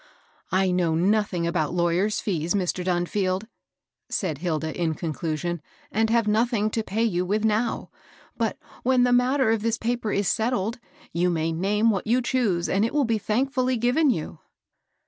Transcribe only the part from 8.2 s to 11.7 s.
but, when the matter of this paper is settled, you may